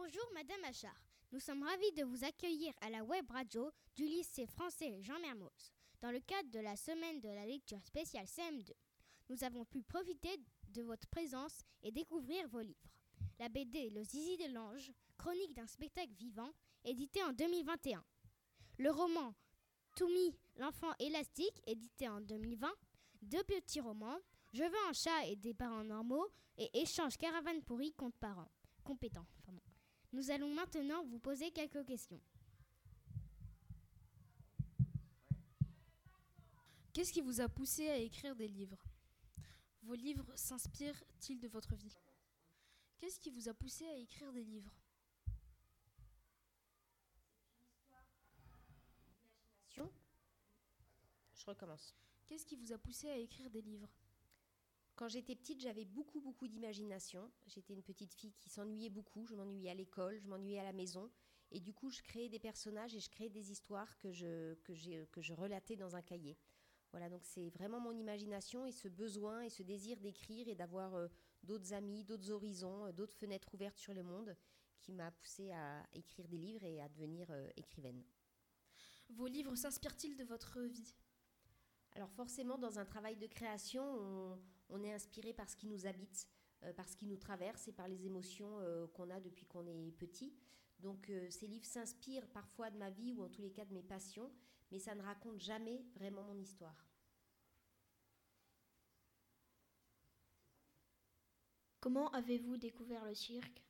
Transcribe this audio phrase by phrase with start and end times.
[0.00, 0.94] Bonjour Madame Achard,
[1.32, 5.72] nous sommes ravis de vous accueillir à la web radio du lycée français Jean Mermoz
[6.00, 8.70] dans le cadre de la semaine de la lecture spéciale CM2.
[9.28, 12.92] Nous avons pu profiter de votre présence et découvrir vos livres.
[13.40, 16.52] La BD Le Zizi de l'Ange, chronique d'un spectacle vivant,
[16.84, 18.04] édité en 2021.
[18.78, 19.34] Le roman
[19.96, 22.70] Toumi, l'enfant élastique, édité en 2020.
[23.22, 24.20] Deux petits romans,
[24.52, 28.52] Je veux un chat et des parents normaux, et Échange caravane pourri contre parents
[28.84, 29.26] compétents.
[30.12, 32.20] Nous allons maintenant vous poser quelques questions.
[36.92, 38.82] Qu'est-ce qui vous a poussé à écrire des livres?
[39.82, 41.96] Vos livres s'inspirent-ils de votre vie?
[42.98, 44.74] Qu'est-ce qui vous a poussé à écrire des livres?
[51.34, 51.94] Je recommence.
[52.26, 53.88] Qu'est-ce qui vous a poussé à écrire des livres?
[54.98, 57.30] Quand j'étais petite, j'avais beaucoup, beaucoup d'imagination.
[57.46, 59.24] J'étais une petite fille qui s'ennuyait beaucoup.
[59.26, 61.08] Je m'ennuyais à l'école, je m'ennuyais à la maison.
[61.52, 65.04] Et du coup, je créais des personnages et je créais des histoires que je, que
[65.04, 66.36] que je relatais dans un cahier.
[66.90, 70.96] Voilà, donc c'est vraiment mon imagination et ce besoin et ce désir d'écrire et d'avoir
[70.96, 71.06] euh,
[71.44, 74.36] d'autres amis, d'autres horizons, euh, d'autres fenêtres ouvertes sur le monde
[74.80, 78.02] qui m'a poussé à écrire des livres et à devenir euh, écrivaine.
[79.10, 80.92] Vos livres s'inspirent-ils de votre vie?
[81.94, 84.38] Alors forcément, dans un travail de création,
[84.68, 86.28] on, est inspiré par ce qui nous habite,
[86.76, 88.60] par ce qui nous traverse et par les émotions
[88.94, 90.32] qu'on a depuis qu'on est petit.
[90.78, 93.82] Donc ces livres s'inspirent parfois de ma vie ou en tous les cas de mes
[93.82, 94.30] passions,
[94.70, 96.88] mais ça ne raconte jamais vraiment mon histoire.
[101.80, 103.67] Comment avez-vous découvert le cirque?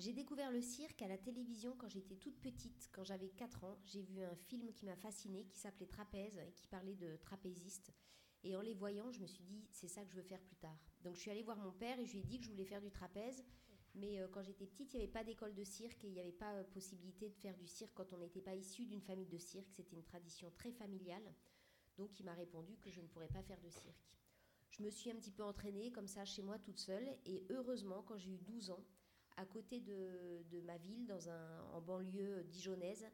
[0.00, 3.78] J'ai découvert le cirque à la télévision quand j'étais toute petite, quand j'avais 4 ans.
[3.84, 7.92] J'ai vu un film qui m'a fascinée, qui s'appelait Trapèze et qui parlait de trapézistes.
[8.42, 10.56] Et en les voyant, je me suis dit, c'est ça que je veux faire plus
[10.56, 10.78] tard.
[11.02, 12.64] Donc je suis allée voir mon père et je lui ai dit que je voulais
[12.64, 13.44] faire du trapèze.
[13.94, 16.20] Mais euh, quand j'étais petite, il n'y avait pas d'école de cirque et il n'y
[16.20, 19.28] avait pas euh, possibilité de faire du cirque quand on n'était pas issu d'une famille
[19.28, 19.68] de cirque.
[19.70, 21.34] C'était une tradition très familiale.
[21.98, 24.16] Donc il m'a répondu que je ne pourrais pas faire de cirque.
[24.70, 27.18] Je me suis un petit peu entraînée comme ça chez moi toute seule.
[27.26, 28.82] Et heureusement, quand j'ai eu 12 ans,
[29.36, 33.06] à côté de, ma ville, dans un, en banlieue dijonnaise,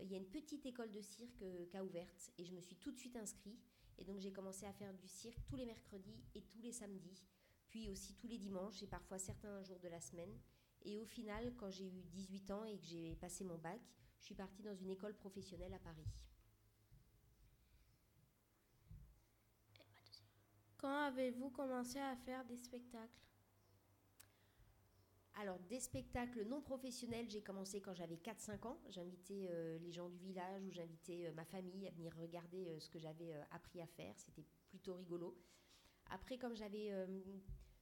[0.00, 2.32] il y a une petite école de cirque euh, qui a ouverte.
[2.38, 3.60] Et je me suis tout de suite inscrite.
[3.98, 7.22] Et donc j'ai commencé à faire du cirque tous les mercredis et tous les samedis
[7.74, 10.38] puis aussi tous les dimanches et parfois certains jours de la semaine.
[10.82, 13.80] Et au final, quand j'ai eu 18 ans et que j'ai passé mon bac,
[14.20, 16.06] je suis partie dans une école professionnelle à Paris.
[20.76, 23.10] Quand avez-vous commencé à faire des spectacles?
[25.36, 28.78] Alors, des spectacles non professionnels, j'ai commencé quand j'avais 4-5 ans.
[28.90, 32.78] J'invitais euh, les gens du village ou j'invitais euh, ma famille à venir regarder euh,
[32.78, 34.14] ce que j'avais appris à faire.
[34.16, 35.36] C'était plutôt rigolo.
[36.10, 36.92] Après, comme j'avais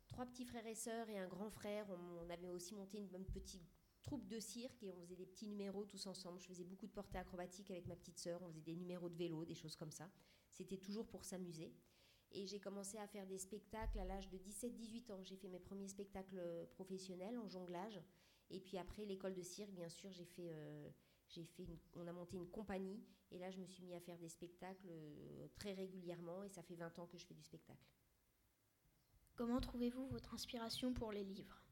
[0.07, 3.61] trois petits frères et sœurs et un grand frère, on, avait aussi monté une, petite
[4.03, 6.39] troupe de cirque et on faisait des petits numéros tous ensemble.
[6.39, 9.17] Je faisais beaucoup de portées acrobatiques avec ma petite sœur, on faisait des numéros de
[9.17, 10.09] vélo, des choses comme ça.
[10.51, 11.73] C'était toujours pour s'amuser.
[12.33, 15.23] Et j'ai commencé à faire des spectacles à l'âge de 17-18 ans.
[15.23, 18.01] J'ai fait mes premiers spectacles professionnels en jonglage.
[18.51, 20.89] Et puis après, l'école de cirque, bien sûr, j'ai fait, euh,
[21.29, 23.03] j'ai fait on a monté une compagnie.
[23.31, 26.43] Et là, je me suis mis à faire des spectacles euh, très régulièrement.
[26.43, 27.85] Et ça fait 20 ans que je fais du spectacle.
[29.35, 31.63] Comment trouvez-vous votre inspiration pour les livres?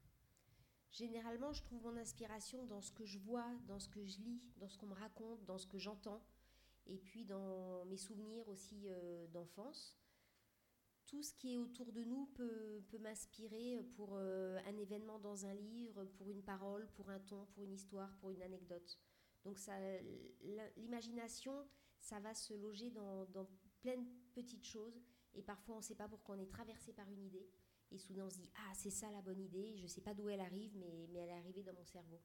[0.91, 4.41] Généralement, je trouve mon inspiration dans ce que je vois, dans ce que je lis,
[4.57, 6.21] dans ce qu'on me raconte, dans ce que j'entends,
[6.85, 9.97] et puis dans mes souvenirs aussi euh, d'enfance.
[11.11, 15.53] Tout ce qui est autour de nous peut, m'inspirer pour euh, un événement dans un
[15.53, 18.97] livre, pour une parole, pour un ton, pour une histoire, pour une anecdote.
[19.43, 19.59] Donc
[20.77, 21.67] l'imagination,
[21.99, 23.47] ça va se loger dans, dans
[23.81, 25.01] plein de petites choses
[25.33, 27.47] et parfois, on ne sait pas pourquoi on est traversé par une idée.
[27.91, 29.75] Et soudain, on se dit Ah, c'est ça la bonne idée.
[29.77, 32.21] Je ne sais pas d'où elle arrive, mais, mais elle est arrivée dans mon cerveau.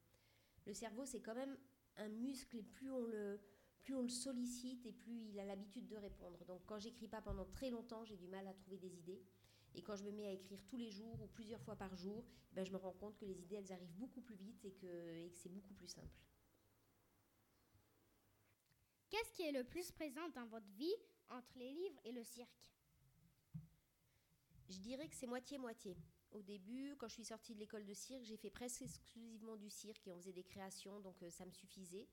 [0.64, 1.56] Le cerveau, c'est quand même
[1.96, 3.40] un muscle, et plus on le,
[3.86, 6.44] plus on le sollicite, et plus il a l'habitude de répondre.
[6.44, 9.22] Donc, quand j'écris pas pendant très longtemps, j'ai du mal à trouver des idées.
[9.76, 12.24] Et quand je me mets à écrire tous les jours ou plusieurs fois par jour,
[12.50, 14.72] eh ben, je me rends compte que les idées, elles arrivent beaucoup plus vite et
[14.72, 16.18] que, et que c'est beaucoup plus simple.
[19.08, 20.96] Qu'est-ce qui est le plus présent dans votre vie
[21.28, 22.74] entre les livres et le cirque?
[24.68, 25.96] Je dirais que c'est moitié-moitié.
[26.32, 29.70] Au début, quand je suis sortie de l'école de cirque, j'ai fait presque exclusivement du
[29.70, 32.08] cirque et on faisait des créations, donc euh, ça me suffisait.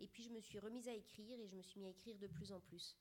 [0.00, 2.18] Et puis je me suis remise à écrire et je me suis mis à écrire
[2.18, 2.96] de plus en plus.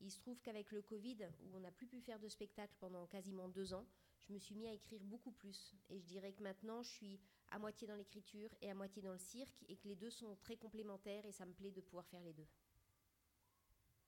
[0.00, 3.06] Il se trouve qu'avec le Covid, où on n'a plus pu faire de spectacle pendant
[3.06, 3.86] quasiment deux ans,
[4.20, 5.74] je me suis mis à écrire beaucoup plus.
[5.90, 9.12] Et je dirais que maintenant, je suis à moitié dans l'écriture et à moitié dans
[9.12, 12.06] le cirque, et que les deux sont très complémentaires, et ça me plaît de pouvoir
[12.06, 12.46] faire les deux.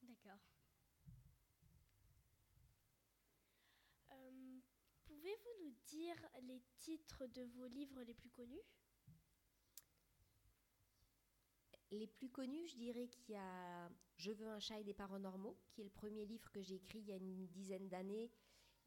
[0.03, 0.39] D'accord.
[5.05, 8.63] Pouvez-vous nous dire les titres de vos livres les plus connus?
[11.93, 15.19] Les plus connus, je dirais qu'il y a Je veux un chat et des parents
[15.19, 18.31] normaux, qui est le premier livre que j'ai écrit il y a une dizaine d'années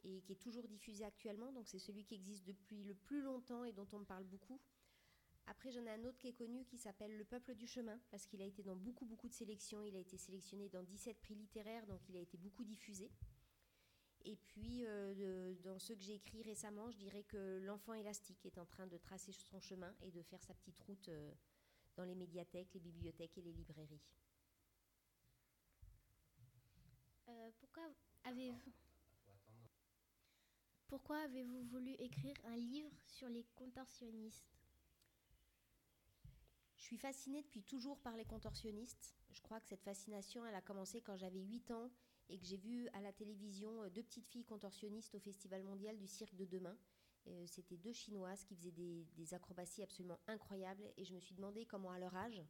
[0.05, 1.51] et qui est toujours diffusé actuellement.
[1.51, 4.59] Donc c'est celui qui existe depuis le plus longtemps et dont on me parle beaucoup.
[5.47, 8.25] Après, j'en ai un autre qui est connu qui s'appelle Le peuple du chemin, parce
[8.25, 9.83] qu'il a été dans beaucoup, beaucoup de sélections.
[9.83, 13.11] Il a été sélectionné dans 17 prix littéraires, donc il a été beaucoup diffusé.
[14.25, 18.57] Et puis, euh, dans ceux que j'ai écrits récemment, je dirais que L'enfant élastique est
[18.57, 21.33] en train de tracer son chemin et de faire sa petite route euh,
[21.95, 24.01] dans les médiathèques, les bibliothèques et les librairies.
[27.29, 27.83] Euh, pourquoi
[28.25, 28.73] avez-vous
[30.87, 34.59] pourquoi avez-vous voulu écrire un livre sur les contorsionnistes?
[36.77, 39.15] Je suis fascinée depuis toujours par les contorsionnistes.
[39.31, 41.89] Je crois que cette fascination, elle a commencé quand j'avais 8 ans
[42.29, 45.97] et que j'ai vu à la télévision euh, deux petites filles contorsionnistes au Festival mondial
[45.97, 46.77] du cirque de demain.
[47.27, 51.65] Euh, c'était deux Chinoises qui faisaient des, acrobaties absolument incroyables et je me suis demandé
[51.65, 52.41] comment à leur âge,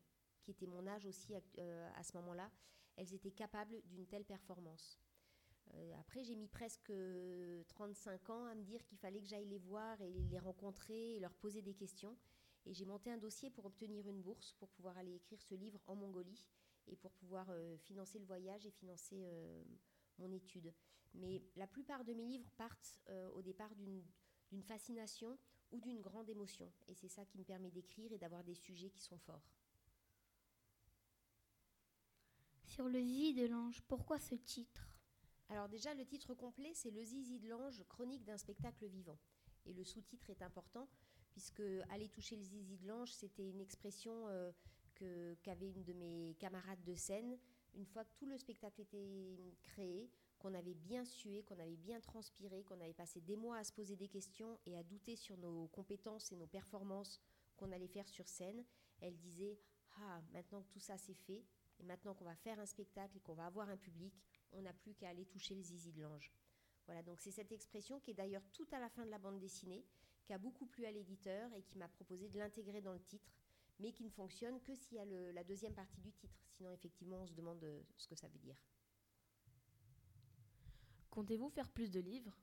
[0.41, 2.51] qui était mon âge aussi à euh, ce moment-là,
[2.95, 4.99] elles étaient capables d'une telle performance.
[5.75, 6.91] Euh, après, j'ai mis presque
[7.69, 11.19] 35 ans à me dire qu'il fallait que j'aille les voir et les rencontrer et
[11.19, 12.17] leur poser des questions.
[12.65, 15.81] Et j'ai monté un dossier pour obtenir une bourse pour pouvoir aller écrire ce livre
[15.87, 16.45] en Mongolie
[16.87, 17.49] et pour pouvoir
[17.79, 19.25] financer le voyage et financer
[20.17, 20.73] mon étude.
[21.13, 23.01] Mais la plupart de mes livres partent
[23.33, 24.03] au départ d'une
[24.61, 25.37] fascination
[25.71, 26.71] ou d'une grande émotion.
[26.87, 29.49] Et c'est ça qui me permet d'écrire et d'avoir des sujets qui sont forts.
[32.65, 34.89] Sur le zizi de l'ange, pourquoi ce titre?
[35.49, 39.19] Alors déjà, le titre complet, c'est Le zizi de l'ange, chronique d'un spectacle vivant.
[39.65, 40.87] Et le sous-titre est important,
[41.31, 44.51] puisque aller toucher le zizi de l'ange, c'était une expression euh,
[45.43, 47.37] qu'avait une de mes camarades de scène.
[47.75, 50.09] Une fois que tout le spectacle était créé,
[50.43, 53.71] qu'on avait bien sué, qu'on avait bien transpiré, qu'on avait passé des mois à se
[53.71, 57.21] poser des questions et à douter sur nos compétences et nos performances
[57.55, 58.65] qu'on allait faire sur scène,
[58.99, 59.57] elle disait
[60.01, 61.45] Ah, maintenant que tout ça c'est fait,
[61.79, 64.13] et maintenant qu'on va faire un spectacle et qu'on va avoir un public,
[64.51, 66.33] on n'a plus qu'à aller toucher le zizi de l'ange.
[66.87, 69.39] Voilà, donc c'est cette expression qui est d'ailleurs tout à la fin de la bande
[69.39, 69.85] dessinée,
[70.25, 73.31] qui a beaucoup plu à l'éditeur et qui m'a proposé de l'intégrer dans le titre,
[73.79, 76.37] mais qui ne fonctionne que s'il y a la deuxième partie du titre.
[76.49, 78.57] Sinon, effectivement, on se demande euh, ce que ça veut dire.
[81.13, 82.35] Comptez-vous faire plus de livres?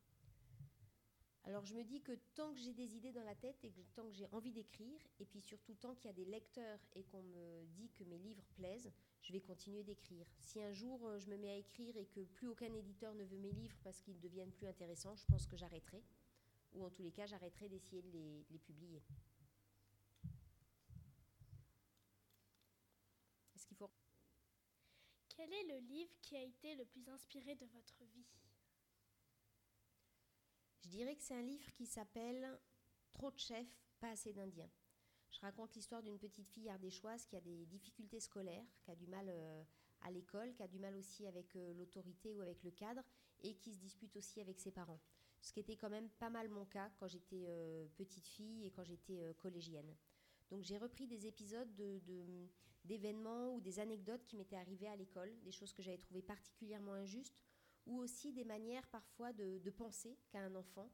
[1.42, 3.80] Alors je me dis que tant que j'ai des idées dans la tête et que
[3.96, 7.02] tant que j'ai envie d'écrire, et puis surtout tant qu'il y a des lecteurs et
[7.02, 10.24] qu'on me dit que mes livres plaisent, je vais continuer d'écrire.
[10.38, 13.24] Si un jour euh, je me mets à écrire et que plus aucun éditeur ne
[13.24, 16.04] veut mes livres parce qu'ils deviennent plus intéressants, je pense que j'arrêterai.
[16.74, 19.02] Ou en tous les cas, j'arrêterai d'essayer de les, les publier.
[23.56, 23.90] Est-ce qu'il faut...
[25.28, 28.28] Quel est le livre qui a été le plus inspiré de votre vie?
[30.82, 32.58] Je dirais que c'est un livre qui s'appelle
[33.12, 34.70] Trop de chefs, pas assez d'indiens.
[35.30, 39.06] Je raconte l'histoire d'une petite fille ardéchoise qui a des difficultés scolaires, qui a du
[39.06, 39.62] mal euh,
[40.02, 43.02] à l'école, qui a du mal aussi avec euh, l'autorité ou avec le cadre,
[43.42, 45.00] et qui se dispute aussi avec ses parents.
[45.40, 48.70] Ce qui était quand même pas mal mon cas quand j'étais euh, petite fille et
[48.70, 49.94] quand j'étais collégienne.
[50.50, 51.72] Donc j'ai repris des épisodes
[52.84, 56.92] d'événements ou des anecdotes qui m'étaient arrivées à l'école, des choses que j'avais trouvées particulièrement
[56.92, 57.40] injustes,
[57.86, 60.90] ou aussi des manières parfois de, penser qu'a un enfant.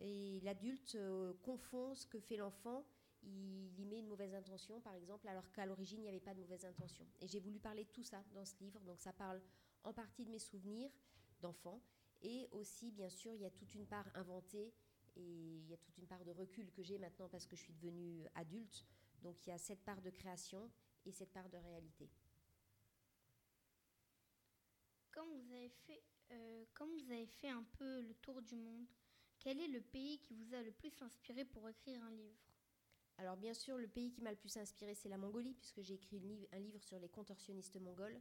[0.00, 0.98] Et l'adulte
[1.42, 2.84] confond ce que fait l'enfant
[3.26, 6.34] il y met une mauvaise intention, par exemple, alors qu'à l'origine, il n'y avait pas
[6.34, 7.06] de mauvaise intention.
[7.20, 8.80] Et j'ai voulu parler de tout ça dans ce livre.
[8.80, 9.40] Donc ça parle
[9.82, 10.90] en partie de mes souvenirs
[11.40, 11.80] d'enfant.
[12.22, 14.72] Et aussi, bien sûr, il y a toute une part inventée
[15.16, 17.62] et il y a toute une part de recul que j'ai maintenant parce que je
[17.62, 18.84] suis devenue adulte.
[19.22, 20.70] Donc il y a cette part de création
[21.06, 22.10] et cette part de réalité.
[25.24, 26.02] Comme vous avez fait,
[26.32, 28.84] euh, vous avez fait un peu le tour du monde,
[29.38, 32.36] quel est le pays qui vous a le plus inspiré pour écrire un livre?
[33.16, 35.94] Alors bien sûr, le pays qui m'a le plus inspiré, c'est la Mongolie, puisque j'ai
[35.94, 36.20] écrit
[36.52, 38.20] un livre sur les contorsionnistes mongols.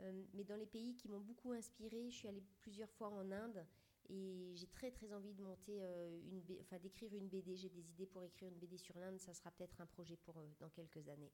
[0.00, 3.30] Euh, mais dans les pays qui m'ont beaucoup inspiré, je suis allée plusieurs fois en
[3.30, 3.64] Inde
[4.08, 7.54] et j'ai très très envie de monter euh, une, enfin d'écrire une BD.
[7.54, 9.20] J'ai des idées pour écrire une BD sur l'Inde.
[9.20, 11.30] Ça sera peut-être un projet pour dans quelques années.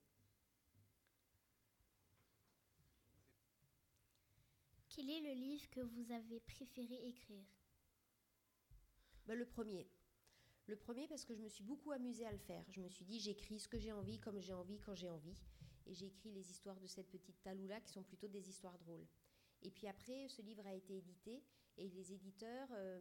[5.01, 7.47] Quel est le livre que vous avez préféré écrire?
[9.25, 9.89] Ben, Le premier.
[10.67, 12.63] Le premier parce que je me suis beaucoup amusée à le faire.
[12.69, 15.39] Je me suis dit j'écris ce que j'ai envie, comme j'ai envie, quand j'ai envie.
[15.87, 19.07] Et j'ai écrit les histoires de cette petite Taloula qui sont plutôt des histoires drôles.
[19.63, 21.43] Et puis après, ce livre a été édité
[21.79, 23.01] et les éditeurs euh,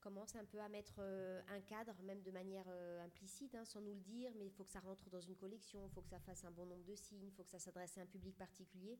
[0.00, 3.80] commencent un peu à mettre euh, un cadre, même de manière euh, implicite, hein, sans
[3.80, 6.10] nous le dire, mais il faut que ça rentre dans une collection, il faut que
[6.10, 8.36] ça fasse un bon nombre de signes, il faut que ça s'adresse à un public
[8.36, 8.98] particulier.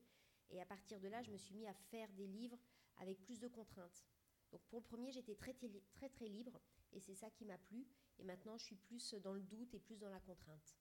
[0.51, 2.59] Et à partir de là, je me suis mis à faire des livres
[2.97, 4.05] avec plus de contraintes.
[4.51, 5.53] Donc pour le premier, j'étais très,
[5.93, 6.59] très très libre
[6.91, 7.87] et c'est ça qui m'a plu.
[8.19, 10.77] Et maintenant, je suis plus dans le doute et plus dans la contrainte.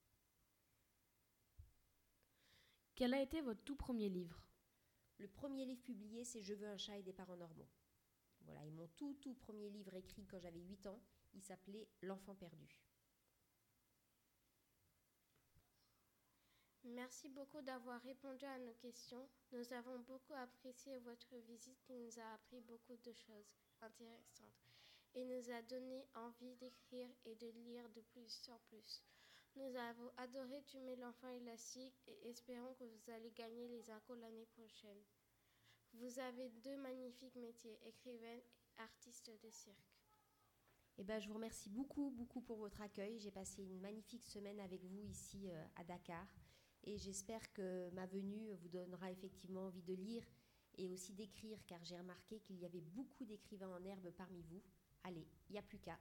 [2.96, 4.44] Quel a été votre tout premier livre?
[5.18, 7.68] Le premier livre publié, c'est Je veux un chat et des parents normaux.
[8.42, 11.00] Voilà, et mon tout tout premier livre écrit quand j'avais 8 ans,
[11.34, 12.89] il s'appelait L'enfant perdu.
[16.94, 19.28] Merci beaucoup d'avoir répondu à nos questions.
[19.52, 24.66] Nous avons beaucoup apprécié votre visite qui nous a appris beaucoup de choses intéressantes
[25.14, 29.04] et nous a donné envie d'écrire et de lire de plus en plus.
[29.54, 34.46] Nous avons adoré Tuer l'enfant élastique et espérons que vous allez gagner les incos l'année
[34.46, 35.02] prochaine.
[35.92, 39.96] Vous avez deux magnifiques métiers, écrivaine et artiste de cirque.
[40.98, 43.18] Eh ben, je vous remercie beaucoup, beaucoup pour votre accueil.
[43.20, 46.26] J'ai passé une magnifique semaine avec vous ici euh, à Dakar.
[46.84, 50.24] Et j'espère que ma venue vous donnera effectivement envie de lire
[50.78, 54.62] et aussi d'écrire, car j'ai remarqué qu'il y avait beaucoup d'écrivains en herbe parmi vous.
[55.04, 55.98] Allez, il n'y a plus qu'à.